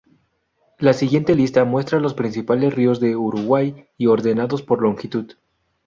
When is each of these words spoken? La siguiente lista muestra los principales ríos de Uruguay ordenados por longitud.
La 0.79 0.93
siguiente 0.93 1.35
lista 1.35 1.63
muestra 1.63 1.99
los 1.99 2.15
principales 2.15 2.73
ríos 2.73 2.99
de 2.99 3.15
Uruguay 3.15 3.85
ordenados 4.03 4.63
por 4.63 4.81
longitud. 4.81 5.33